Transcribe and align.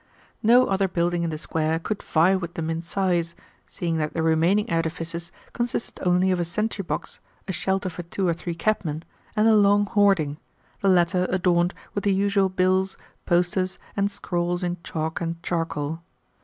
No 0.41 0.65
other 0.65 0.87
building 0.87 1.21
in 1.21 1.29
the 1.29 1.37
square 1.37 1.77
could 1.77 2.01
vie 2.01 2.35
with 2.35 2.55
them 2.55 2.71
in 2.71 2.81
size, 2.81 3.35
seeing 3.67 3.97
that 3.99 4.15
the 4.15 4.23
remaining 4.23 4.67
edifices 4.67 5.31
consisted 5.53 5.99
only 6.03 6.31
of 6.31 6.39
a 6.39 6.43
sentry 6.43 6.81
box, 6.81 7.19
a 7.47 7.53
shelter 7.53 7.87
for 7.87 8.01
two 8.01 8.27
or 8.27 8.33
three 8.33 8.55
cabmen, 8.55 9.03
and 9.35 9.47
a 9.47 9.55
long 9.55 9.85
hoarding 9.85 10.39
the 10.81 10.89
latter 10.89 11.27
adorned 11.29 11.75
with 11.93 12.03
the 12.03 12.13
usual 12.15 12.49
bills, 12.49 12.97
posters, 13.27 13.77
and 13.95 14.09
scrawls 14.09 14.63
in 14.63 14.77
chalk 14.83 15.21
and 15.21 15.43
charcoal. 15.43 16.01